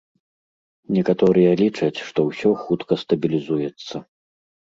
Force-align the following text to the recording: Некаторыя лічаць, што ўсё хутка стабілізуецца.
Некаторыя 0.95 1.51
лічаць, 1.61 1.99
што 2.07 2.19
ўсё 2.31 2.49
хутка 2.63 2.93
стабілізуецца. 3.03 3.95